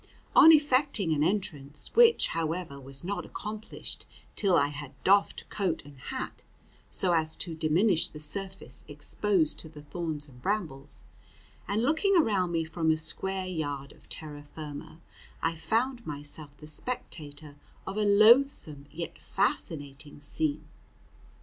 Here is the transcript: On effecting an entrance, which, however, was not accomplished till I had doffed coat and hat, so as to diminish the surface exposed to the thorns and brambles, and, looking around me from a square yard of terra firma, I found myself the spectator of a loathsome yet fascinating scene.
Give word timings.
On 0.35 0.51
effecting 0.51 1.13
an 1.13 1.23
entrance, 1.23 1.93
which, 1.93 2.29
however, 2.29 2.79
was 2.79 3.03
not 3.03 3.23
accomplished 3.23 4.07
till 4.35 4.55
I 4.57 4.69
had 4.69 4.93
doffed 5.03 5.47
coat 5.49 5.83
and 5.85 5.99
hat, 5.99 6.41
so 6.89 7.13
as 7.13 7.35
to 7.35 7.53
diminish 7.53 8.07
the 8.07 8.19
surface 8.19 8.83
exposed 8.87 9.59
to 9.59 9.69
the 9.69 9.83
thorns 9.83 10.27
and 10.27 10.41
brambles, 10.41 11.05
and, 11.67 11.83
looking 11.83 12.17
around 12.17 12.51
me 12.51 12.63
from 12.65 12.89
a 12.89 12.97
square 12.97 13.45
yard 13.45 13.91
of 13.91 14.09
terra 14.09 14.45
firma, 14.55 15.01
I 15.39 15.55
found 15.55 16.03
myself 16.07 16.49
the 16.57 16.65
spectator 16.65 17.57
of 17.85 17.95
a 17.95 18.03
loathsome 18.03 18.87
yet 18.89 19.19
fascinating 19.19 20.19
scene. 20.19 20.65